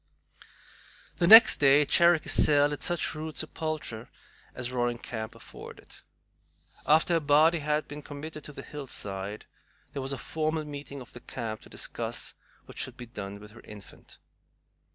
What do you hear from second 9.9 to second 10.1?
there